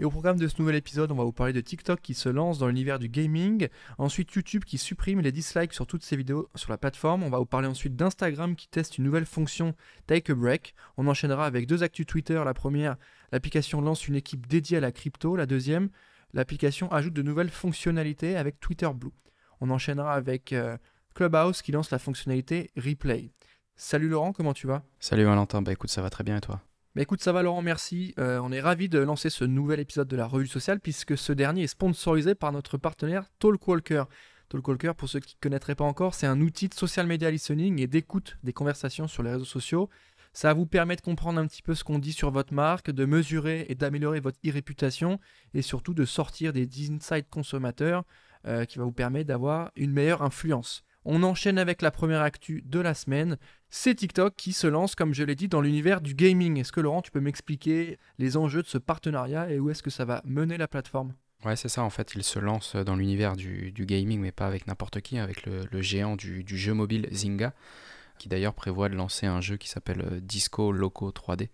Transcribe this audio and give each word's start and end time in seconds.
et 0.00 0.04
au 0.04 0.10
programme 0.10 0.38
de 0.38 0.46
ce 0.46 0.54
nouvel 0.58 0.76
épisode, 0.76 1.10
on 1.10 1.16
va 1.16 1.24
vous 1.24 1.32
parler 1.32 1.52
de 1.52 1.60
TikTok 1.60 2.00
qui 2.00 2.14
se 2.14 2.28
lance 2.28 2.58
dans 2.58 2.68
l'univers 2.68 2.98
du 2.98 3.08
gaming, 3.08 3.68
ensuite 3.98 4.32
YouTube 4.32 4.64
qui 4.64 4.78
supprime 4.78 5.20
les 5.20 5.32
dislikes 5.32 5.72
sur 5.72 5.86
toutes 5.86 6.04
ses 6.04 6.16
vidéos 6.16 6.48
sur 6.54 6.70
la 6.70 6.78
plateforme, 6.78 7.22
on 7.22 7.30
va 7.30 7.38
vous 7.38 7.46
parler 7.46 7.66
ensuite 7.66 7.96
d'Instagram 7.96 8.54
qui 8.54 8.68
teste 8.68 8.98
une 8.98 9.04
nouvelle 9.04 9.26
fonction 9.26 9.74
Take 10.06 10.30
a 10.32 10.34
Break, 10.34 10.74
on 10.96 11.06
enchaînera 11.08 11.46
avec 11.46 11.66
deux 11.66 11.82
actus 11.82 12.06
Twitter, 12.06 12.40
la 12.44 12.54
première, 12.54 12.96
l'application 13.32 13.80
lance 13.80 14.06
une 14.06 14.14
équipe 14.14 14.46
dédiée 14.46 14.76
à 14.76 14.80
la 14.80 14.92
crypto, 14.92 15.34
la 15.34 15.46
deuxième, 15.46 15.90
l'application 16.32 16.90
ajoute 16.92 17.14
de 17.14 17.22
nouvelles 17.22 17.50
fonctionnalités 17.50 18.36
avec 18.36 18.60
Twitter 18.60 18.88
Blue. 18.94 19.12
On 19.60 19.70
enchaînera 19.70 20.14
avec 20.14 20.52
euh, 20.52 20.76
Clubhouse 21.14 21.62
qui 21.62 21.72
lance 21.72 21.90
la 21.90 21.98
fonctionnalité 21.98 22.70
Replay. 22.76 23.32
Salut 23.74 24.08
Laurent, 24.08 24.32
comment 24.32 24.54
tu 24.54 24.66
vas? 24.66 24.84
Salut 25.00 25.24
Valentin, 25.24 25.62
bah 25.62 25.72
écoute 25.72 25.90
ça 25.90 26.02
va 26.02 26.10
très 26.10 26.22
bien 26.22 26.36
et 26.36 26.40
toi? 26.40 26.60
Bah 26.94 27.02
écoute, 27.02 27.22
ça 27.22 27.32
va 27.32 27.42
Laurent, 27.42 27.62
merci. 27.62 28.14
Euh, 28.18 28.40
on 28.42 28.50
est 28.50 28.60
ravi 28.60 28.88
de 28.88 28.98
lancer 28.98 29.30
ce 29.30 29.44
nouvel 29.44 29.78
épisode 29.78 30.08
de 30.08 30.16
la 30.16 30.26
revue 30.26 30.46
sociale 30.46 30.80
puisque 30.80 31.16
ce 31.16 31.32
dernier 31.32 31.64
est 31.64 31.68
sponsorisé 31.68 32.34
par 32.34 32.50
notre 32.50 32.78
partenaire 32.78 33.26
Talkwalker. 33.38 34.04
Talkwalker, 34.48 34.92
pour 34.96 35.08
ceux 35.08 35.20
qui 35.20 35.36
ne 35.36 35.40
connaîtraient 35.40 35.74
pas 35.74 35.84
encore, 35.84 36.14
c'est 36.14 36.26
un 36.26 36.40
outil 36.40 36.68
de 36.68 36.74
social 36.74 37.06
media 37.06 37.30
listening 37.30 37.80
et 37.80 37.86
d'écoute 37.86 38.38
des 38.42 38.52
conversations 38.52 39.06
sur 39.06 39.22
les 39.22 39.30
réseaux 39.32 39.44
sociaux. 39.44 39.90
Ça 40.32 40.54
vous 40.54 40.66
permet 40.66 40.96
de 40.96 41.00
comprendre 41.00 41.38
un 41.38 41.46
petit 41.46 41.62
peu 41.62 41.74
ce 41.74 41.84
qu'on 41.84 41.98
dit 41.98 42.12
sur 42.12 42.30
votre 42.30 42.54
marque, 42.54 42.90
de 42.90 43.04
mesurer 43.04 43.66
et 43.68 43.74
d'améliorer 43.74 44.20
votre 44.20 44.38
e-réputation 44.46 45.20
et 45.52 45.62
surtout 45.62 45.94
de 45.94 46.04
sortir 46.04 46.52
des 46.52 46.68
insights 46.90 47.28
consommateurs 47.28 48.04
euh, 48.46 48.64
qui 48.64 48.78
va 48.78 48.84
vous 48.84 48.92
permettre 48.92 49.28
d'avoir 49.28 49.70
une 49.76 49.92
meilleure 49.92 50.22
influence. 50.22 50.84
On 51.04 51.22
enchaîne 51.22 51.58
avec 51.58 51.82
la 51.82 51.90
première 51.90 52.22
actu 52.22 52.62
de 52.64 52.80
la 52.80 52.94
semaine. 52.94 53.36
C'est 53.70 53.94
TikTok 53.94 54.34
qui 54.34 54.54
se 54.54 54.66
lance, 54.66 54.94
comme 54.94 55.12
je 55.12 55.22
l'ai 55.22 55.34
dit, 55.34 55.48
dans 55.48 55.60
l'univers 55.60 56.00
du 56.00 56.14
gaming. 56.14 56.58
Est-ce 56.58 56.72
que 56.72 56.80
Laurent, 56.80 57.02
tu 57.02 57.10
peux 57.10 57.20
m'expliquer 57.20 57.98
les 58.18 58.38
enjeux 58.38 58.62
de 58.62 58.66
ce 58.66 58.78
partenariat 58.78 59.50
et 59.50 59.58
où 59.58 59.68
est-ce 59.68 59.82
que 59.82 59.90
ça 59.90 60.06
va 60.06 60.22
mener 60.24 60.56
la 60.56 60.68
plateforme? 60.68 61.12
Ouais, 61.44 61.54
c'est 61.54 61.68
ça. 61.68 61.82
En 61.82 61.90
fait, 61.90 62.12
il 62.14 62.24
se 62.24 62.38
lance 62.38 62.76
dans 62.76 62.96
l'univers 62.96 63.36
du, 63.36 63.72
gaming, 63.76 64.20
mais 64.20 64.32
pas 64.32 64.46
avec 64.46 64.66
n'importe 64.66 65.02
qui, 65.02 65.18
avec 65.18 65.44
le, 65.44 65.82
géant 65.82 66.16
du, 66.16 66.44
jeu 66.46 66.72
mobile 66.72 67.08
Zynga, 67.12 67.52
qui 68.18 68.28
d'ailleurs 68.28 68.54
prévoit 68.54 68.88
de 68.88 68.96
lancer 68.96 69.26
un 69.26 69.40
jeu 69.40 69.56
qui 69.56 69.68
s'appelle 69.68 70.00
euh, 70.00 70.20
Disco 70.20 70.72
Loco 70.72 71.10
3D, 71.10 71.50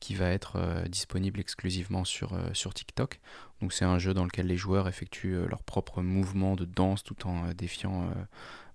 qui 0.00 0.14
va 0.14 0.28
être 0.28 0.56
euh, 0.56 0.82
disponible 0.86 1.40
exclusivement 1.40 2.04
sur, 2.04 2.34
euh, 2.34 2.50
sur 2.52 2.74
TikTok. 2.74 3.20
Donc, 3.62 3.72
c'est 3.72 3.86
un 3.86 3.98
jeu 3.98 4.12
dans 4.12 4.24
lequel 4.24 4.48
les 4.48 4.56
joueurs 4.56 4.88
effectuent 4.88 5.46
leurs 5.48 5.62
propres 5.62 6.02
mouvements 6.02 6.56
de 6.56 6.64
danse 6.64 7.04
tout 7.04 7.26
en 7.26 7.52
défiant 7.54 8.12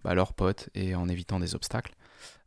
bah, 0.03 0.15
leurs 0.15 0.33
potes 0.33 0.69
et 0.73 0.95
en 0.95 1.09
évitant 1.09 1.39
des 1.39 1.53
obstacles. 1.53 1.93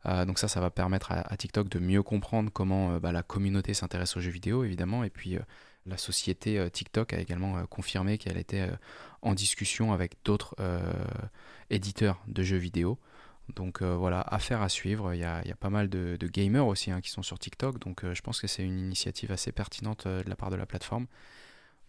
Euh, 0.05 0.25
donc 0.25 0.39
ça, 0.39 0.47
ça 0.47 0.59
va 0.59 0.69
permettre 0.69 1.11
à, 1.11 1.37
TikTok 1.37 1.69
de 1.69 1.79
mieux 1.79 2.03
comprendre 2.03 2.49
comment 2.51 2.93
euh, 2.93 2.99
bah, 2.99 3.11
la 3.11 3.23
communauté 3.23 3.73
s'intéresse 3.73 4.17
aux 4.17 4.19
jeux 4.19 4.31
vidéo, 4.31 4.63
évidemment, 4.63 5.03
et 5.03 5.09
puis 5.09 5.35
euh, 5.35 5.41
la 5.85 5.97
société 5.97 6.69
TikTok 6.69 7.13
a 7.13 7.19
également 7.19 7.65
confirmé 7.65 8.19
qu'elle 8.19 8.37
était 8.37 8.69
en 9.23 9.33
discussion 9.33 9.93
avec 9.93 10.13
d'autres 10.23 10.55
éditeurs 11.71 12.21
de 12.27 12.43
jeux 12.43 12.57
vidéo. 12.57 12.99
Donc 13.55 13.81
voilà, 13.81 14.21
affaire 14.21 14.61
à 14.61 14.69
suivre. 14.69 15.15
Il 15.15 15.19
y 15.19 15.23
a, 15.23 15.41
pas 15.59 15.71
mal 15.71 15.89
de, 15.89 16.17
gamers 16.27 16.67
aussi 16.67 16.91
hein, 16.91 17.01
qui 17.01 17.09
sont 17.09 17.23
sur 17.23 17.39
TikTok, 17.39 17.79
donc 17.79 18.05
je 18.13 18.21
pense 18.21 18.39
que 18.39 18.45
c'est 18.45 18.63
une 18.63 18.77
initiative 18.77 19.31
assez 19.31 19.51
pertinente 19.51 20.07
de 20.07 20.29
la 20.29 20.35
part 20.35 20.51
de 20.51 20.55
la 20.55 20.67
plateforme. 20.67 21.07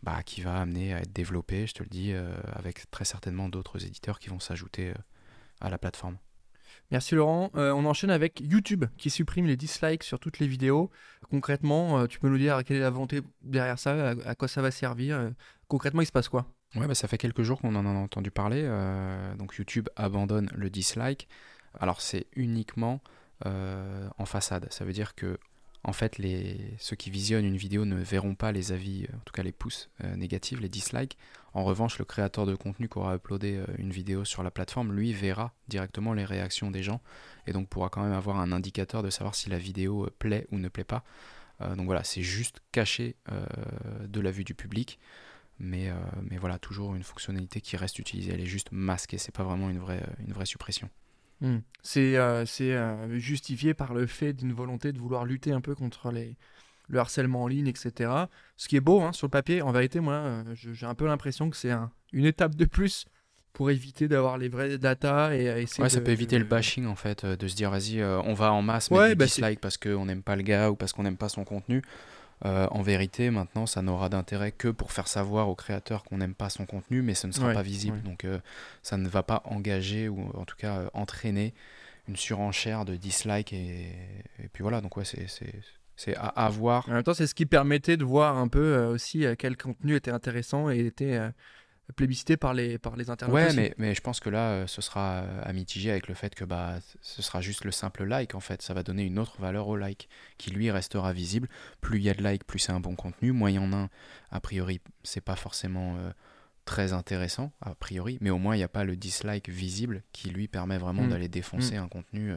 Bah, 0.02 0.22
qui 0.24 0.40
va 0.40 0.58
amener 0.58 0.94
à 0.94 1.00
être 1.00 1.12
développée, 1.12 1.66
je 1.66 1.74
te 1.74 1.82
le 1.82 1.90
dis, 1.90 2.14
avec 2.54 2.90
très 2.90 3.04
certainement 3.04 3.50
d'autres 3.50 3.84
éditeurs 3.84 4.18
qui 4.18 4.30
vont 4.30 4.40
s'ajouter 4.40 4.94
à 5.60 5.68
la 5.68 5.76
plateforme. 5.76 6.16
Merci 6.90 7.14
Laurent. 7.14 7.50
Euh, 7.56 7.72
on 7.72 7.84
enchaîne 7.84 8.10
avec 8.10 8.40
YouTube 8.40 8.84
qui 8.98 9.08
supprime 9.10 9.46
les 9.46 9.56
dislikes 9.56 10.02
sur 10.02 10.18
toutes 10.18 10.38
les 10.38 10.46
vidéos. 10.46 10.90
Concrètement, 11.30 12.00
euh, 12.00 12.06
tu 12.06 12.18
peux 12.20 12.28
nous 12.28 12.38
dire 12.38 12.62
quelle 12.64 12.76
est 12.76 12.80
la 12.80 12.90
volonté 12.90 13.22
derrière 13.42 13.78
ça, 13.78 14.10
à, 14.24 14.34
quoi 14.34 14.48
ça 14.48 14.60
va 14.60 14.70
servir 14.70 15.16
euh, 15.16 15.30
Concrètement, 15.68 16.02
il 16.02 16.06
se 16.06 16.12
passe 16.12 16.28
quoi? 16.28 16.46
Ouais, 16.74 16.86
bah, 16.86 16.94
ça 16.94 17.08
fait 17.08 17.18
quelques 17.18 17.42
jours 17.42 17.60
qu'on 17.60 17.74
en 17.74 17.86
a 17.86 17.88
entendu 17.88 18.30
parler. 18.30 18.62
donc 19.38 19.56
YouTube 19.56 19.88
abandonne 19.96 20.50
le 20.54 20.70
dislike. 20.70 21.28
Alors 21.78 22.00
c'est 22.00 22.26
uniquement 22.34 23.00
en 23.44 24.24
façade. 24.24 24.66
Ça 24.70 24.84
veut 24.84 24.92
dire 24.92 25.14
que 25.14 25.38
en 25.84 25.92
fait, 25.92 26.20
ceux 26.78 26.96
qui 26.96 27.10
visionnent 27.10 27.44
une 27.44 27.56
vidéo 27.56 27.84
ne 27.84 27.96
verront 27.96 28.34
pas 28.34 28.52
les 28.52 28.72
avis, 28.72 29.06
en 29.14 29.20
tout 29.24 29.32
cas 29.32 29.42
les 29.42 29.52
pouces 29.52 29.90
négatifs, 30.16 30.60
les 30.60 30.68
dislikes. 30.68 31.18
En 31.54 31.64
revanche, 31.64 31.98
le 31.98 32.04
créateur 32.04 32.46
de 32.46 32.54
contenu 32.54 32.88
qui 32.88 32.98
aura 32.98 33.16
uploadé 33.16 33.56
euh, 33.56 33.66
une 33.76 33.90
vidéo 33.90 34.24
sur 34.24 34.42
la 34.42 34.50
plateforme, 34.50 34.92
lui, 34.92 35.12
verra 35.12 35.52
directement 35.68 36.14
les 36.14 36.24
réactions 36.24 36.70
des 36.70 36.82
gens 36.82 37.00
et 37.46 37.52
donc 37.52 37.68
pourra 37.68 37.90
quand 37.90 38.02
même 38.02 38.12
avoir 38.12 38.38
un 38.38 38.52
indicateur 38.52 39.02
de 39.02 39.10
savoir 39.10 39.34
si 39.34 39.50
la 39.50 39.58
vidéo 39.58 40.06
euh, 40.06 40.10
plaît 40.18 40.46
ou 40.50 40.58
ne 40.58 40.68
plaît 40.68 40.84
pas. 40.84 41.04
Euh, 41.60 41.76
donc 41.76 41.86
voilà, 41.86 42.04
c'est 42.04 42.22
juste 42.22 42.60
caché 42.72 43.16
de 44.08 44.20
la 44.20 44.30
vue 44.30 44.44
du 44.44 44.54
public. 44.54 44.98
Mais, 45.58 45.92
voilà, 46.40 46.58
toujours 46.58 46.96
une 46.96 47.04
fonctionnalité 47.04 47.60
qui 47.60 47.76
reste 47.76 48.00
utilisée. 48.00 48.32
Elle 48.32 48.40
est 48.40 48.46
juste 48.46 48.72
masquée, 48.72 49.16
c'est 49.16 49.34
pas 49.34 49.44
vraiment 49.44 49.70
une 49.70 49.78
vraie 49.78 50.46
suppression. 50.46 50.90
Hmm. 51.42 51.58
C'est 51.82 52.16
justifié 53.10 53.74
par 53.74 53.92
le 53.92 54.06
fait 54.06 54.32
d'une 54.32 54.52
volonté 54.52 54.92
de 54.92 54.98
vouloir 54.98 55.26
lutter 55.26 55.52
un 55.52 55.60
peu 55.60 55.74
contre 55.74 56.10
les, 56.10 56.36
le 56.92 56.98
harcèlement 56.98 57.42
en 57.42 57.48
ligne, 57.48 57.66
etc. 57.66 58.10
Ce 58.56 58.68
qui 58.68 58.76
est 58.76 58.80
beau 58.80 59.00
hein, 59.00 59.12
sur 59.12 59.26
le 59.26 59.30
papier, 59.30 59.62
en 59.62 59.72
vérité, 59.72 60.00
moi, 60.00 60.14
euh, 60.14 60.42
j'ai 60.54 60.86
un 60.86 60.94
peu 60.94 61.06
l'impression 61.06 61.50
que 61.50 61.56
c'est 61.56 61.72
une 62.12 62.26
étape 62.26 62.54
de 62.54 62.66
plus 62.66 63.06
pour 63.52 63.70
éviter 63.70 64.08
d'avoir 64.08 64.38
les 64.38 64.48
vraies 64.48 64.78
datas 64.78 65.34
et 65.34 65.44
essayer 65.62 65.82
ouais, 65.82 65.90
ça 65.90 66.00
peut 66.00 66.10
éviter 66.10 66.38
le 66.38 66.44
bashing 66.44 66.86
en 66.86 66.94
fait, 66.94 67.24
euh, 67.24 67.36
de 67.36 67.48
se 67.48 67.54
dire 67.54 67.70
vas-y, 67.70 68.00
euh, 68.00 68.20
on 68.22 68.32
va 68.32 68.50
en 68.52 68.62
masse 68.62 68.90
mettre 68.90 69.02
ouais, 69.02 69.14
bah 69.14 69.26
dislike 69.26 69.60
parce 69.60 69.76
qu'on 69.76 70.06
n'aime 70.06 70.22
pas 70.22 70.36
le 70.36 70.42
gars 70.42 70.70
ou 70.70 70.76
parce 70.76 70.94
qu'on 70.94 71.02
n'aime 71.02 71.18
pas 71.18 71.28
son 71.28 71.44
contenu. 71.44 71.82
En 72.44 72.82
vérité, 72.82 73.30
maintenant, 73.30 73.66
ça 73.66 73.82
n'aura 73.82 74.08
d'intérêt 74.08 74.52
que 74.52 74.68
pour 74.68 74.92
faire 74.92 75.08
savoir 75.08 75.48
au 75.48 75.54
créateur 75.54 76.02
qu'on 76.02 76.18
n'aime 76.18 76.34
pas 76.34 76.50
son 76.50 76.66
contenu, 76.66 77.02
mais 77.02 77.14
ce 77.14 77.26
ne 77.26 77.32
sera 77.32 77.52
pas 77.52 77.62
visible. 77.62 78.02
Donc, 78.02 78.26
ça 78.82 78.96
ne 78.96 79.08
va 79.08 79.22
pas 79.22 79.42
engager 79.44 80.08
ou 80.08 80.30
en 80.34 80.44
tout 80.44 80.56
cas 80.56 80.90
entraîner 80.92 81.54
une 82.08 82.16
surenchère 82.16 82.84
de 82.84 82.96
dislike 82.96 83.52
et, 83.52 83.92
et 84.42 84.48
puis 84.52 84.62
voilà. 84.62 84.80
Donc 84.80 84.96
ouais, 84.96 85.04
c'est 85.04 85.26
c'est 85.96 86.16
à, 86.16 86.26
avoir. 86.28 86.88
En 86.88 86.92
même 86.92 87.02
temps, 87.02 87.14
c'est 87.14 87.26
ce 87.26 87.34
qui 87.34 87.46
permettait 87.46 87.96
de 87.96 88.04
voir 88.04 88.36
un 88.36 88.48
peu 88.48 88.74
euh, 88.74 88.88
aussi 88.88 89.24
euh, 89.24 89.34
quel 89.38 89.56
contenu 89.56 89.94
était 89.94 90.10
intéressant 90.10 90.70
et 90.70 90.86
était 90.86 91.16
euh, 91.16 91.30
plébiscité 91.92 92.36
par 92.36 92.54
les, 92.54 92.78
par 92.78 92.96
les 92.96 93.10
internautes. 93.10 93.34
Ouais, 93.34 93.52
mais, 93.54 93.74
mais, 93.78 93.94
je 93.94 94.00
pense 94.00 94.20
que 94.20 94.30
là, 94.30 94.66
ce 94.66 94.82
sera 94.82 95.20
à 95.20 95.52
mitiger 95.52 95.90
avec 95.90 96.08
le 96.08 96.14
fait 96.14 96.34
que 96.34 96.44
bah, 96.44 96.76
ce 97.00 97.22
sera 97.22 97.40
juste 97.40 97.64
le 97.64 97.70
simple 97.70 98.04
like 98.04 98.34
en 98.34 98.40
fait. 98.40 98.62
Ça 98.62 98.74
va 98.74 98.82
donner 98.82 99.04
une 99.04 99.18
autre 99.18 99.40
valeur 99.40 99.68
au 99.68 99.76
like 99.76 100.08
qui 100.38 100.50
lui 100.50 100.70
restera 100.70 101.12
visible. 101.12 101.48
Plus 101.80 101.98
il 101.98 102.04
y 102.04 102.10
a 102.10 102.14
de 102.14 102.22
likes, 102.22 102.44
plus 102.44 102.58
c'est 102.58 102.72
un 102.72 102.80
bon 102.80 102.96
contenu. 102.96 103.32
Moins 103.32 103.50
il 103.50 103.56
y 103.56 103.58
en 103.58 103.72
a, 103.72 103.88
a 104.30 104.40
priori, 104.40 104.80
c'est 105.02 105.20
pas 105.20 105.36
forcément 105.36 105.96
très 106.64 106.92
intéressant, 106.92 107.52
a 107.60 107.74
priori. 107.74 108.18
Mais 108.20 108.30
au 108.30 108.38
moins, 108.38 108.54
il 108.54 108.58
n'y 108.58 108.64
a 108.64 108.68
pas 108.68 108.84
le 108.84 108.96
dislike 108.96 109.48
visible 109.48 110.02
qui 110.12 110.30
lui 110.30 110.48
permet 110.48 110.78
vraiment 110.78 111.02
mm. 111.02 111.10
d'aller 111.10 111.28
défoncer 111.28 111.76
mm. 111.76 111.82
un 111.82 111.88
contenu 111.88 112.32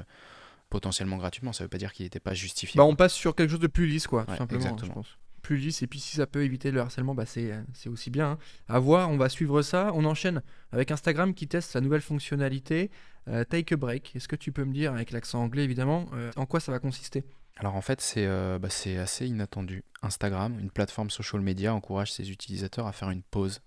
potentiellement 0.69 1.17
gratuitement. 1.17 1.53
Ça 1.53 1.63
veut 1.63 1.69
pas 1.69 1.77
dire 1.77 1.93
qu'il 1.93 2.05
n'était 2.05 2.19
pas 2.19 2.33
justifié. 2.33 2.77
Bah, 2.77 2.85
on 2.85 2.95
passe 2.95 3.13
sur 3.13 3.35
quelque 3.35 3.51
chose 3.51 3.59
de 3.59 3.67
plus 3.67 3.87
lisse, 3.87 4.07
quoi, 4.07 4.25
tout 4.25 4.35
simplement. 4.35 4.77
Je 4.77 4.91
pense. 4.91 5.17
Plus 5.45 5.57
lisse, 5.57 5.83
et 5.83 5.87
puis 5.87 5.99
si 5.99 6.15
ça 6.15 6.25
peut 6.25 6.43
éviter 6.43 6.71
le 6.71 6.79
harcèlement, 6.79 7.13
bah, 7.13 7.27
c'est 7.27 7.53
aussi 7.85 8.09
bien. 8.09 8.31
Hein. 8.31 8.37
À 8.67 8.79
voir, 8.79 9.11
on 9.11 9.17
va 9.17 9.29
suivre 9.29 9.61
ça. 9.61 9.91
On 9.93 10.03
enchaîne 10.03 10.41
avec 10.71 10.89
Instagram 10.89 11.35
qui 11.35 11.47
teste 11.47 11.69
sa 11.69 11.81
nouvelle 11.81 12.01
fonctionnalité 12.01 12.89
euh, 13.27 13.43
Take 13.43 13.75
a 13.75 13.77
Break. 13.77 14.15
Est-ce 14.15 14.27
que 14.27 14.35
tu 14.35 14.51
peux 14.51 14.65
me 14.65 14.73
dire, 14.73 14.91
avec 14.93 15.11
l'accent 15.11 15.43
anglais 15.43 15.63
évidemment, 15.63 16.07
euh, 16.15 16.31
en 16.35 16.47
quoi 16.47 16.59
ça 16.59 16.71
va 16.71 16.79
consister? 16.79 17.23
Alors 17.57 17.75
en 17.75 17.81
fait 17.81 18.01
c'est 18.01 18.25
euh, 18.25 18.57
bah, 18.57 18.69
assez 18.69 19.27
inattendu. 19.27 19.83
Instagram, 20.01 20.59
une 20.59 20.71
plateforme 20.71 21.11
social 21.11 21.43
media, 21.43 21.75
encourage 21.75 22.11
ses 22.11 22.31
utilisateurs 22.31 22.87
à 22.87 22.91
faire 22.91 23.11
une 23.11 23.21
pause. 23.21 23.61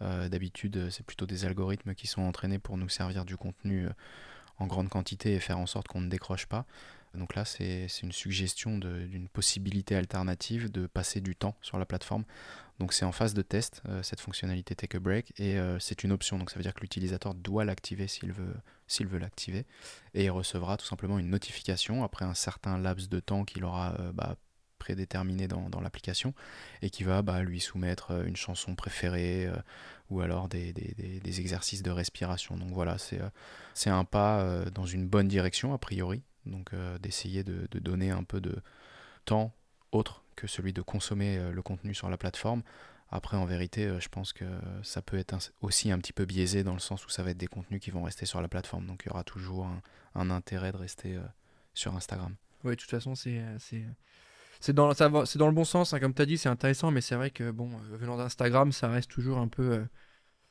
D'habitude 0.00 0.90
c'est 0.90 1.06
plutôt 1.06 1.26
des 1.26 1.44
algorithmes 1.44 1.94
qui 1.94 2.08
sont 2.08 2.22
entraînés 2.22 2.58
pour 2.58 2.76
nous 2.76 2.88
servir 2.88 3.24
du 3.24 3.36
contenu 3.36 3.86
en 4.58 4.66
grande 4.66 4.88
quantité 4.88 5.34
et 5.34 5.38
faire 5.38 5.60
en 5.60 5.66
sorte 5.66 5.86
qu'on 5.86 6.00
ne 6.00 6.08
décroche 6.08 6.46
pas. 6.46 6.66
Donc 7.14 7.34
là, 7.34 7.44
c'est 7.44 7.86
une 8.02 8.12
suggestion 8.12 8.78
d'une 8.78 9.28
possibilité 9.28 9.96
alternative 9.96 10.70
de 10.70 10.86
passer 10.86 11.20
du 11.20 11.36
temps 11.36 11.56
sur 11.60 11.78
la 11.78 11.84
plateforme. 11.84 12.24
Donc 12.78 12.92
c'est 12.92 13.04
en 13.04 13.12
phase 13.12 13.32
de 13.32 13.42
test, 13.42 13.80
euh, 13.88 14.02
cette 14.02 14.20
fonctionnalité 14.20 14.74
Take 14.74 14.96
a 14.96 15.00
Break, 15.00 15.32
et 15.38 15.56
euh, 15.56 15.78
c'est 15.78 16.02
une 16.02 16.10
option. 16.10 16.36
Donc 16.36 16.50
ça 16.50 16.56
veut 16.56 16.64
dire 16.64 16.74
que 16.74 16.80
l'utilisateur 16.80 17.32
doit 17.34 17.64
l'activer 17.64 18.08
s'il 18.08 18.32
veut 18.32 19.18
l'activer, 19.18 19.66
et 20.14 20.24
il 20.24 20.30
recevra 20.30 20.76
tout 20.76 20.84
simplement 20.86 21.18
une 21.18 21.30
notification 21.30 22.02
après 22.02 22.24
un 22.24 22.34
certain 22.34 22.78
laps 22.78 23.08
de 23.08 23.20
temps 23.20 23.44
qu'il 23.44 23.64
aura 23.64 23.94
euh, 24.00 24.12
bah, 24.12 24.36
prédéterminé 24.78 25.46
dans, 25.46 25.80
l'application 25.80 26.34
et 26.80 26.90
qui 26.90 27.04
va 27.04 27.22
bah, 27.22 27.42
lui 27.44 27.60
soumettre 27.60 28.24
une 28.26 28.34
chanson 28.34 28.74
préférée 28.74 29.48
ou 30.10 30.22
alors 30.22 30.48
des, 30.48 30.74
exercices 31.24 31.84
de 31.84 31.90
respiration. 31.92 32.56
Donc 32.56 32.72
voilà, 32.72 32.96
c'est 32.98 33.90
un 33.90 34.04
pas 34.04 34.64
dans 34.74 34.84
une 34.84 35.06
bonne 35.06 35.28
direction 35.28 35.72
a 35.72 35.78
priori. 35.78 36.24
Donc 36.46 36.72
d'essayer 37.00 37.44
de, 37.44 37.66
donner 37.78 38.10
un 38.10 38.24
peu 38.24 38.40
de 38.40 38.56
temps 39.24 39.52
autre 39.92 40.24
que 40.36 40.46
celui 40.46 40.72
de 40.72 40.82
consommer 40.82 41.52
le 41.52 41.62
contenu 41.62 41.94
sur 41.94 42.10
la 42.10 42.16
plateforme 42.16 42.62
après, 43.14 43.36
en 43.36 43.44
vérité, 43.44 43.84
euh, 43.84 44.00
je 44.00 44.08
pense 44.08 44.32
que 44.32 44.46
ça 44.82 45.02
peut 45.02 45.18
être 45.18 45.36
aussi 45.60 45.92
un 45.92 45.98
petit 45.98 46.14
peu 46.14 46.24
biaisé 46.24 46.64
dans 46.64 46.72
le 46.72 46.78
sens 46.80 47.04
où 47.04 47.10
ça 47.10 47.22
va 47.22 47.30
être 47.30 47.36
des 47.36 47.46
contenus 47.46 47.78
qui 47.78 47.90
vont 47.90 48.02
rester 48.02 48.24
sur 48.24 48.40
la 48.40 48.48
plateforme. 48.48 48.86
Donc 48.86 49.02
il 49.04 49.08
y 49.08 49.12
aura 49.12 49.22
toujours 49.22 49.68
un, 50.14 50.30
intérêt 50.30 50.72
de 50.72 50.78
rester 50.78 51.16
euh, 51.16 51.20
sur 51.74 51.94
Instagram. 51.94 52.34
Oui, 52.64 52.70
de 52.70 52.80
toute 52.80 52.88
façon, 52.88 53.14
c'est 53.14 53.38
euh, 53.38 54.72
dans, 54.72 54.92
dans 54.94 55.46
le 55.46 55.52
bon 55.52 55.64
sens, 55.64 55.92
hein, 55.92 56.00
comme 56.00 56.14
tu 56.14 56.22
as 56.22 56.26
dit, 56.26 56.38
c'est 56.38 56.48
intéressant, 56.48 56.90
mais 56.90 57.02
c'est 57.02 57.14
vrai 57.14 57.30
que, 57.30 57.50
bon, 57.50 57.68
venant 57.90 58.16
d'Instagram, 58.16 58.72
ça 58.72 58.88
reste 58.88 59.10
toujours 59.10 59.36
un 59.38 59.48
peu. 59.48 59.84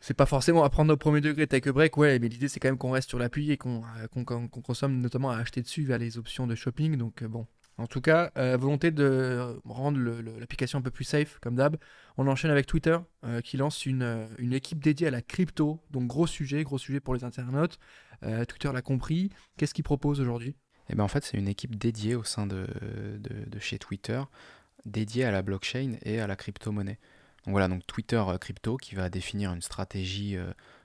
C'est 0.01 0.13
pas 0.13 0.25
forcément 0.25 0.63
à 0.63 0.69
prendre 0.69 0.93
au 0.93 0.97
premier 0.97 1.21
degré 1.21 1.47
take 1.47 1.69
a 1.69 1.71
break, 1.71 1.95
ouais, 1.95 2.19
mais 2.19 2.27
l'idée 2.27 2.49
c'est 2.49 2.59
quand 2.59 2.67
même 2.67 2.77
qu'on 2.77 2.91
reste 2.91 3.09
sur 3.09 3.19
l'appui 3.19 3.51
et 3.51 3.57
qu'on 3.57 3.83
consomme 4.63 4.99
notamment 4.99 5.31
à 5.31 5.37
acheter 5.37 5.61
dessus 5.61 5.83
via 5.83 5.97
les 5.97 6.17
options 6.17 6.47
de 6.47 6.55
shopping, 6.55 6.97
donc 6.97 7.23
bon, 7.23 7.47
en 7.81 7.87
tout 7.87 8.01
cas, 8.01 8.31
euh, 8.37 8.57
volonté 8.57 8.91
de 8.91 9.59
rendre 9.65 9.99
l'application 10.39 10.79
un 10.79 10.81
peu 10.81 10.91
plus 10.91 11.03
safe, 11.03 11.39
comme 11.39 11.55
d'hab. 11.55 11.77
On 12.17 12.27
enchaîne 12.27 12.51
avec 12.51 12.67
Twitter, 12.67 12.97
euh, 13.23 13.41
qui 13.41 13.57
lance 13.57 13.83
euh, 13.87 14.27
une, 14.37 14.53
équipe 14.53 14.83
dédiée 14.83 15.07
à 15.07 15.11
la 15.11 15.21
crypto. 15.21 15.79
Donc 15.89 16.05
gros 16.07 16.27
sujet, 16.27 16.63
gros 16.63 16.77
sujet 16.77 16.99
pour 16.99 17.15
les 17.15 17.23
internautes. 17.23 17.79
Twitter 18.47 18.69
l'a 18.71 18.83
compris. 18.83 19.31
Qu'est-ce 19.57 19.73
qu'il 19.73 19.83
propose 19.83 20.21
aujourd'hui? 20.21 20.55
Eh 20.89 20.95
ben, 20.95 21.03
En 21.03 21.07
fait, 21.07 21.23
c'est 21.23 21.37
une 21.37 21.47
équipe 21.47 21.75
dédiée 21.75 22.13
au 22.13 22.23
sein 22.23 22.45
de, 22.45 22.67
de, 23.17 23.59
chez 23.59 23.79
Twitter, 23.79 24.21
dédiée 24.85 25.25
à 25.25 25.31
la 25.31 25.41
blockchain 25.41 25.95
et 26.03 26.19
à 26.19 26.27
la 26.27 26.35
crypto-monnaie. 26.35 26.99
Voilà, 27.45 27.67
donc 27.67 27.85
Twitter 27.87 28.23
Crypto 28.39 28.77
qui 28.77 28.95
va 28.95 29.09
définir 29.09 29.51
une 29.51 29.61
stratégie 29.61 30.37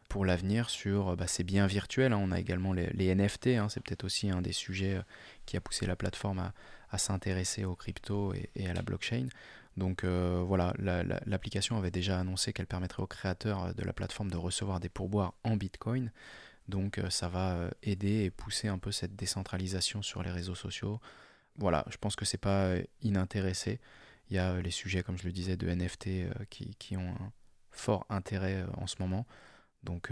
pour 0.08 0.25
l'avenir 0.25 0.70
sur 0.70 1.17
bah, 1.17 1.26
ces 1.26 1.44
biens 1.44 1.67
virtuels. 1.67 2.12
Hein. 2.12 2.20
On 2.20 2.32
a 2.32 2.41
également 2.41 2.73
les, 2.73 3.14
NFT, 3.14 3.49
hein. 3.49 3.69
c'est 3.69 3.81
peut-être 3.81 4.05
aussi 4.05 4.31
un 4.31 4.41
des 4.41 4.53
sujets 4.53 5.00
qui 5.44 5.56
a 5.56 5.61
poussé 5.61 5.87
la 5.87 5.97
plateforme 5.97 6.50
à, 6.91 6.99
s'intéresser 6.99 7.67
aux 7.67 7.75
cryptos 7.75 8.32
et, 8.32 8.67
à 8.67 8.73
la 8.73 8.81
blockchain. 8.81 9.29
Donc 9.76 10.05
euh, 10.05 10.43
voilà, 10.47 10.73
l'application 11.26 11.76
avait 11.76 11.91
déjà 11.91 12.19
annoncé 12.19 12.53
qu'elle 12.53 12.67
permettrait 12.67 13.03
aux 13.03 13.06
créateurs 13.06 13.75
de 13.75 13.82
la 13.82 13.93
plateforme 13.93 14.31
de 14.31 14.37
recevoir 14.37 14.81
des 14.81 14.88
pourboires 14.88 15.35
en 15.44 15.56
Bitcoin. 15.56 16.12
Donc 16.69 16.99
euh, 16.99 17.11
ça 17.11 17.29
va 17.29 17.55
euh, 17.55 17.70
aider 17.82 18.25
et 18.25 18.31
pousser 18.31 18.69
un 18.69 18.79
peu 18.79 18.91
cette 18.91 19.14
décentralisation 19.14 20.03
sur 20.03 20.23
les 20.23 20.31
réseaux 20.31 20.55
sociaux. 20.55 21.00
Voilà, 21.58 21.85
je 21.91 21.97
pense 21.99 22.17
que 22.17 22.25
c'est 22.25 22.38
pas 22.38 22.75
inintéressé. 23.03 23.81
Il 24.31 24.37
y 24.37 24.38
a 24.38 24.61
les 24.61 24.70
sujets, 24.70 25.02
comme 25.02 25.17
je 25.17 25.25
le 25.25 25.32
disais, 25.32 25.56
de 25.56 25.69
NFT 25.69 26.08
qui, 26.50 26.75
qui, 26.78 26.96
ont 26.96 27.11
un 27.11 27.32
fort 27.70 28.06
intérêt 28.08 28.64
en 28.76 28.87
ce 28.87 28.96
moment. 28.99 29.26
Donc, 29.82 30.11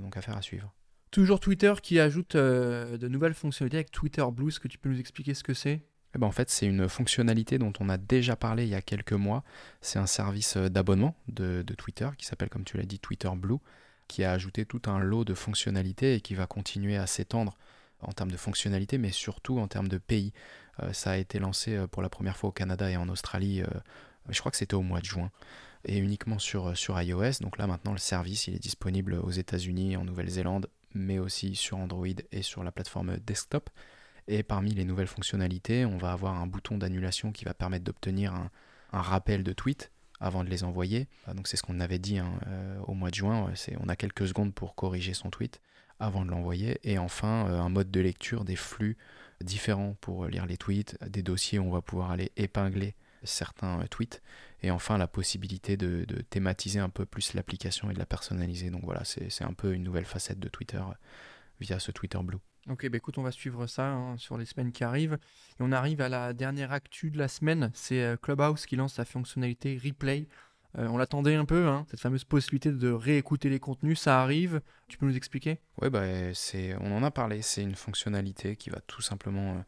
donc 0.00 0.16
affaire 0.16 0.36
à 0.36 0.42
suivre. 0.42 0.74
Toujours 1.12 1.38
Twitter 1.38 1.72
qui 1.80 2.00
ajoute 2.00 2.36
de 2.36 3.08
nouvelles 3.08 3.34
fonctionnalités 3.34 3.76
avec 3.76 3.92
Twitter 3.92 4.24
Blue. 4.32 4.48
Est-ce 4.48 4.58
que 4.58 4.66
tu 4.66 4.78
peux 4.78 4.88
nous 4.88 4.98
expliquer 4.98 5.34
ce 5.34 5.44
que 5.44 5.54
c'est? 5.54 5.82
Eh 6.14 6.18
ben, 6.18 6.26
en 6.26 6.32
fait, 6.32 6.48
c'est 6.48 6.66
une 6.66 6.88
fonctionnalité 6.88 7.58
dont 7.58 7.72
on 7.80 7.88
a 7.88 7.96
déjà 7.96 8.36
parlé 8.36 8.64
il 8.64 8.68
y 8.68 8.74
a 8.74 8.82
quelques 8.82 9.12
mois. 9.12 9.42
C'est 9.80 9.98
un 9.98 10.06
service 10.06 10.56
euh, 10.56 10.68
d'abonnement 10.68 11.16
de, 11.28 11.64
Twitter 11.76 12.08
qui 12.16 12.24
s'appelle, 12.24 12.48
comme 12.48 12.64
tu 12.64 12.76
l'as 12.76 12.84
dit, 12.84 13.00
Twitter 13.00 13.30
Blue, 13.36 13.58
qui 14.06 14.22
a 14.22 14.32
ajouté 14.32 14.64
tout 14.64 14.82
un 14.86 15.00
lot 15.00 15.24
de 15.24 15.34
fonctionnalités 15.34 16.14
et 16.14 16.20
qui 16.20 16.34
va 16.34 16.46
continuer 16.46 16.96
à 16.96 17.06
s'étendre 17.06 17.56
en 18.04 18.12
termes 18.12 18.30
de 18.30 18.36
fonctionnalités, 18.36 18.98
mais 18.98 19.10
surtout 19.10 19.58
en 19.58 19.68
termes 19.68 19.88
de 19.88 19.98
pays. 19.98 20.32
Euh, 20.82 20.92
ça 20.92 21.12
a 21.12 21.16
été 21.16 21.38
lancé 21.38 21.74
euh, 21.74 21.86
pour 21.86 22.02
la 22.02 22.08
première 22.08 22.36
fois 22.36 22.50
au 22.50 22.52
Canada 22.52 22.90
et 22.90 22.96
en 22.96 23.08
Australie, 23.08 23.62
je 24.28 24.38
crois 24.38 24.50
que 24.50 24.56
c'était 24.56 24.74
au 24.74 24.82
mois 24.82 25.00
de 25.00 25.04
juin, 25.04 25.30
et 25.84 25.98
uniquement 25.98 26.38
sur, 26.38 26.76
sur 26.76 27.00
iOS. 27.00 27.40
Donc 27.40 27.58
là, 27.58 27.66
maintenant, 27.66 27.92
le 27.92 27.98
service 27.98 28.46
il 28.46 28.54
est 28.54 28.62
disponible 28.62 29.14
aux 29.14 29.30
États-Unis, 29.30 29.96
en 29.96 30.04
Nouvelle-Zélande, 30.04 30.68
mais 30.94 31.18
aussi 31.18 31.54
sur 31.54 31.78
Android 31.78 32.06
et 32.32 32.42
sur 32.42 32.64
la 32.64 32.72
plateforme 32.72 33.16
desktop. 33.18 33.70
Et 34.26 34.42
parmi 34.42 34.70
les 34.70 34.84
nouvelles 34.84 35.06
fonctionnalités, 35.06 35.84
on 35.84 35.98
va 35.98 36.12
avoir 36.12 36.40
un 36.40 36.46
bouton 36.46 36.78
d'annulation 36.78 37.32
qui 37.32 37.44
va 37.44 37.52
permettre 37.52 37.84
d'obtenir 37.84 38.34
un, 38.34 38.50
rappel 38.92 39.42
de 39.42 39.52
tweets 39.52 39.90
avant 40.20 40.44
de 40.44 40.48
les 40.48 40.62
envoyer. 40.62 41.08
Donc 41.34 41.48
c'est 41.48 41.56
ce 41.56 41.62
qu'on 41.64 41.80
avait 41.80 41.98
dit 41.98 42.18
hein, 42.18 42.32
euh, 42.46 42.78
au 42.86 42.94
mois 42.94 43.10
de 43.10 43.16
juin, 43.16 43.52
on 43.80 43.88
a 43.88 43.96
quelques 43.96 44.28
secondes 44.28 44.54
pour 44.54 44.76
corriger 44.76 45.14
son 45.14 45.30
tweet 45.30 45.60
avant 46.04 46.24
de 46.24 46.30
l'envoyer. 46.30 46.78
Et 46.84 46.98
enfin, 46.98 47.46
euh, 47.48 47.60
un 47.60 47.68
mode 47.68 47.90
de 47.90 48.00
lecture 48.00 48.44
des 48.44 48.56
flux 48.56 48.96
différents 49.40 49.96
pour 50.00 50.26
lire 50.26 50.46
les 50.46 50.56
tweets, 50.56 50.96
des 51.06 51.22
dossiers 51.22 51.58
où 51.58 51.64
on 51.64 51.70
va 51.70 51.82
pouvoir 51.82 52.10
aller 52.10 52.32
épingler 52.36 52.94
certains 53.22 53.80
euh, 53.80 53.86
tweets. 53.86 54.22
Et 54.62 54.70
enfin, 54.70 54.98
la 54.98 55.08
possibilité 55.08 55.76
de, 55.76 56.04
thématiser 56.30 56.78
un 56.78 56.88
peu 56.88 57.06
plus 57.06 57.34
l'application 57.34 57.90
et 57.90 57.94
de 57.94 57.98
la 57.98 58.06
personnaliser. 58.06 58.70
Donc 58.70 58.84
voilà, 58.84 59.04
c'est 59.04 59.44
un 59.44 59.52
peu 59.52 59.74
une 59.74 59.82
nouvelle 59.82 60.06
facette 60.06 60.38
de 60.38 60.48
Twitter 60.48 60.82
via 61.60 61.78
ce 61.78 61.90
Twitter 61.90 62.18
Blue. 62.22 62.38
Ok, 62.70 62.88
bah 62.88 62.96
écoute, 62.96 63.18
on 63.18 63.22
va 63.22 63.30
suivre 63.30 63.66
ça 63.66 63.90
hein, 63.90 64.16
sur 64.16 64.38
les 64.38 64.46
semaines 64.46 64.72
qui 64.72 64.84
arrivent. 64.84 65.18
Et 65.60 65.60
on 65.60 65.70
arrive 65.70 66.00
à 66.00 66.08
la 66.08 66.32
dernière 66.32 66.72
actu 66.72 67.10
de 67.10 67.18
la 67.18 67.28
semaine, 67.28 67.70
c'est 67.74 68.02
euh, 68.02 68.16
Clubhouse 68.16 68.64
qui 68.64 68.76
lance 68.76 68.94
sa 68.94 69.04
fonctionnalité 69.04 69.78
Replay. 69.82 70.26
Euh, 70.78 70.88
on 70.88 70.96
l'attendait 70.96 71.34
un 71.34 71.44
peu, 71.44 71.66
hein, 71.68 71.86
cette 71.90 72.00
fameuse 72.00 72.24
possibilité 72.24 72.72
de 72.72 72.90
réécouter 72.90 73.48
les 73.48 73.60
contenus, 73.60 74.00
ça 74.00 74.22
arrive. 74.22 74.60
Tu 74.88 74.98
peux 74.98 75.06
nous 75.06 75.16
expliquer? 75.16 75.60
Oui, 75.80 75.90
bah, 75.90 76.02
on 76.80 76.92
en 76.92 77.02
a 77.02 77.10
parlé, 77.10 77.42
c'est 77.42 77.62
une 77.62 77.74
fonctionnalité 77.74 78.56
qui 78.56 78.70
va 78.70 78.80
tout 78.86 79.02
simplement 79.02 79.54
euh, 79.54 79.60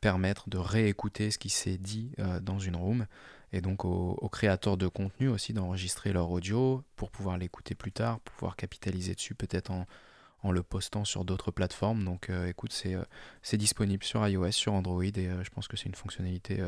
permettre 0.00 0.48
de 0.48 0.58
réécouter 0.58 1.30
ce 1.30 1.38
qui 1.38 1.50
s'est 1.50 1.78
dit 1.78 2.12
dans 2.42 2.58
une 2.58 2.74
room 2.74 3.06
et 3.52 3.60
donc 3.60 3.84
aux, 3.84 4.28
créateurs 4.32 4.76
de 4.76 4.88
contenu 4.88 5.28
aussi 5.28 5.52
d'enregistrer 5.52 6.12
leur 6.12 6.28
audio 6.30 6.82
pour 6.96 7.12
pouvoir 7.12 7.38
l'écouter 7.38 7.76
plus 7.76 7.92
tard, 7.92 8.18
pouvoir 8.18 8.56
capitaliser 8.56 9.14
dessus 9.14 9.36
peut-être 9.36 9.70
en 9.70 9.86
en 10.42 10.50
le 10.50 10.62
postant 10.62 11.04
sur 11.04 11.24
d'autres 11.24 11.50
plateformes. 11.50 12.04
Donc 12.04 12.30
euh, 12.30 12.48
écoute, 12.48 12.80
euh, 12.86 13.04
c'est 13.42 13.56
disponible 13.56 14.04
sur 14.04 14.26
iOS, 14.26 14.52
sur 14.52 14.72
Android, 14.72 15.04
et 15.04 15.28
euh, 15.28 15.42
je 15.44 15.50
pense 15.50 15.68
que 15.68 15.76
c'est 15.76 15.86
une 15.86 15.94
fonctionnalité 15.94 16.62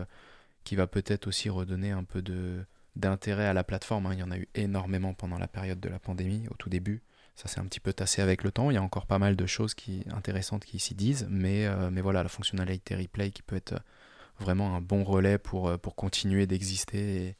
qui 0.64 0.76
va 0.76 0.86
peut-être 0.86 1.26
aussi 1.26 1.50
redonner 1.50 1.90
un 1.90 2.04
peu 2.04 2.22
de 2.22 2.64
d'intérêt 2.96 3.46
à 3.46 3.52
la 3.52 3.64
plateforme. 3.64 4.06
Hein. 4.06 4.14
Il 4.14 4.20
y 4.20 4.22
en 4.22 4.30
a 4.30 4.38
eu 4.38 4.48
énormément 4.54 5.14
pendant 5.14 5.38
la 5.38 5.48
période 5.48 5.80
de 5.80 5.88
la 5.88 5.98
pandémie, 5.98 6.46
au 6.50 6.54
tout 6.54 6.68
début. 6.68 7.02
Ça 7.34 7.48
s'est 7.48 7.60
un 7.60 7.64
petit 7.64 7.80
peu 7.80 7.92
tassé 7.92 8.22
avec 8.22 8.44
le 8.44 8.52
temps. 8.52 8.70
Il 8.70 8.74
y 8.74 8.78
a 8.78 8.82
encore 8.82 9.06
pas 9.06 9.18
mal 9.18 9.34
de 9.34 9.46
choses 9.46 9.74
intéressantes 10.12 10.64
qui 10.64 10.78
s'y 10.78 10.94
disent. 10.94 11.26
Mais, 11.28 11.68
mais 11.90 12.00
voilà, 12.00 12.22
la 12.22 12.28
fonctionnalité 12.28 12.94
replay 12.94 13.32
qui 13.32 13.42
peut 13.42 13.56
être 13.56 13.74
vraiment 14.38 14.76
un 14.76 14.80
bon 14.80 15.02
relais 15.02 15.38
pour, 15.38 15.76
pour 15.80 15.96
continuer 15.96 16.46
d'exister 16.46 17.26
et, 17.26 17.36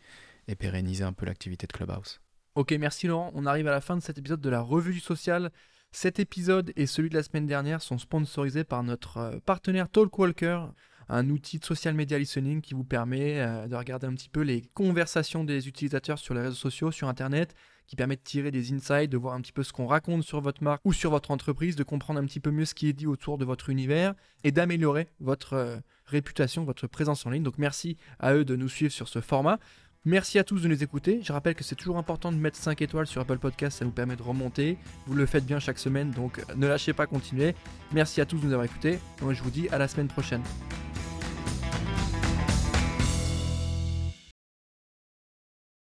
et 0.48 0.56
pérenniser 0.56 1.04
un 1.04 1.12
peu 1.12 1.26
l'activité 1.26 1.66
de 1.66 1.72
Clubhouse. 1.72 2.20
Ok, 2.54 2.72
merci 2.72 3.06
Laurent. 3.06 3.30
On 3.34 3.46
arrive 3.46 3.66
à 3.68 3.72
la 3.72 3.80
fin 3.80 3.96
de 3.96 4.02
cet 4.02 4.18
épisode 4.18 4.40
de 4.40 4.50
la 4.50 4.60
revue 4.60 4.92
du 4.92 5.00
social. 5.00 5.50
Cet 5.90 6.18
épisode 6.18 6.72
et 6.76 6.86
celui 6.86 7.08
de 7.08 7.14
la 7.14 7.22
semaine 7.22 7.46
dernière 7.46 7.82
sont 7.82 7.98
sponsorisés 7.98 8.64
par 8.64 8.82
notre 8.82 9.18
euh, 9.18 9.38
partenaire 9.44 9.88
Talkwalker, 9.88 10.66
un 11.08 11.28
outil 11.30 11.58
de 11.58 11.64
social 11.64 11.94
media 11.94 12.18
listening 12.18 12.60
qui 12.60 12.74
vous 12.74 12.84
permet 12.84 13.40
euh, 13.40 13.66
de 13.66 13.76
regarder 13.76 14.06
un 14.06 14.14
petit 14.14 14.28
peu 14.28 14.40
les 14.40 14.62
conversations 14.74 15.44
des 15.44 15.68
utilisateurs 15.68 16.18
sur 16.18 16.34
les 16.34 16.40
réseaux 16.40 16.54
sociaux, 16.54 16.90
sur 16.90 17.08
Internet, 17.08 17.54
qui 17.86 17.96
permet 17.96 18.16
de 18.16 18.22
tirer 18.22 18.50
des 18.50 18.72
insights, 18.72 19.10
de 19.10 19.16
voir 19.16 19.34
un 19.34 19.40
petit 19.40 19.52
peu 19.52 19.62
ce 19.62 19.72
qu'on 19.72 19.86
raconte 19.86 20.22
sur 20.22 20.40
votre 20.40 20.62
marque 20.62 20.80
ou 20.84 20.92
sur 20.92 21.10
votre 21.10 21.30
entreprise, 21.30 21.76
de 21.76 21.82
comprendre 21.82 22.20
un 22.20 22.24
petit 22.24 22.40
peu 22.40 22.50
mieux 22.50 22.64
ce 22.64 22.74
qui 22.74 22.88
est 22.88 22.92
dit 22.92 23.06
autour 23.06 23.38
de 23.38 23.44
votre 23.44 23.70
univers 23.70 24.14
et 24.42 24.52
d'améliorer 24.52 25.08
votre 25.20 25.54
euh, 25.54 25.76
réputation, 26.06 26.64
votre 26.64 26.86
présence 26.86 27.26
en 27.26 27.30
ligne. 27.30 27.42
Donc 27.42 27.58
merci 27.58 27.96
à 28.18 28.34
eux 28.34 28.44
de 28.44 28.56
nous 28.56 28.68
suivre 28.68 28.92
sur 28.92 29.08
ce 29.08 29.20
format. 29.20 29.58
Merci 30.06 30.38
à 30.38 30.44
tous 30.44 30.60
de 30.60 30.68
nous 30.68 30.82
écouter. 30.82 31.20
Je 31.22 31.32
rappelle 31.32 31.54
que 31.54 31.64
c'est 31.64 31.76
toujours 31.76 31.96
important 31.96 32.30
de 32.30 32.36
mettre 32.36 32.58
5 32.58 32.82
étoiles 32.82 33.06
sur 33.06 33.22
Apple 33.22 33.38
Podcast, 33.38 33.78
ça 33.78 33.86
nous 33.86 33.90
permet 33.90 34.16
de 34.16 34.22
remonter. 34.22 34.76
Vous 35.06 35.14
le 35.14 35.24
faites 35.24 35.46
bien 35.46 35.58
chaque 35.58 35.78
semaine, 35.78 36.10
donc 36.10 36.42
ne 36.56 36.66
lâchez 36.66 36.92
pas, 36.92 37.06
continuez. 37.06 37.54
Merci 37.92 38.20
à 38.20 38.26
tous 38.26 38.36
de 38.36 38.44
nous 38.44 38.52
avoir 38.52 38.66
écoutés. 38.66 38.98
Moi 39.22 39.32
je 39.32 39.42
vous 39.42 39.50
dis 39.50 39.68
à 39.70 39.78
la 39.78 39.88
semaine 39.88 40.08
prochaine. 40.08 40.42